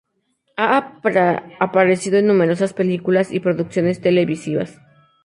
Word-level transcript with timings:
Ha 0.57 0.97
aparecido 1.59 2.17
en 2.17 2.25
numerosas 2.25 2.73
películas 2.73 3.31
y 3.31 3.39
producciones 3.39 4.01
televisivas. 4.01 4.81